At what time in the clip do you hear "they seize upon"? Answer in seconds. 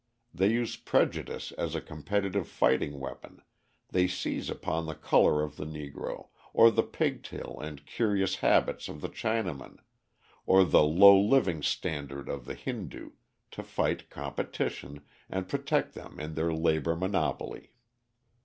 3.89-4.87